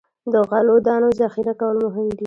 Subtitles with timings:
[0.33, 2.17] د غلو دانو ذخیره کول مهم دي.